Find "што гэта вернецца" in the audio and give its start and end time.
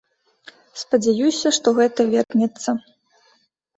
1.59-2.69